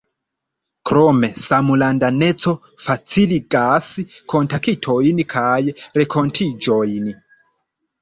Krome, 0.89 1.29
samlandaneco 1.47 2.55
faciligas 2.87 3.93
kontaktojn 4.35 5.25
kaj 5.37 5.55
renkontiĝojn. 5.79 7.17